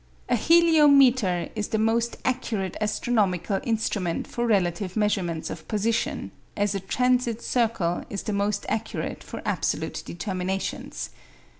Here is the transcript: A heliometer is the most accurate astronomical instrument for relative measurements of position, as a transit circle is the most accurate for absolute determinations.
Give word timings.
A 0.29 0.35
heliometer 0.35 1.51
is 1.53 1.67
the 1.67 1.77
most 1.77 2.17
accurate 2.25 2.75
astronomical 2.81 3.59
instrument 3.63 4.25
for 4.25 4.47
relative 4.47 4.97
measurements 4.97 5.51
of 5.51 5.67
position, 5.67 6.31
as 6.57 6.73
a 6.73 6.79
transit 6.79 7.39
circle 7.43 8.03
is 8.09 8.23
the 8.23 8.33
most 8.33 8.65
accurate 8.67 9.23
for 9.23 9.43
absolute 9.45 10.01
determinations. 10.03 11.11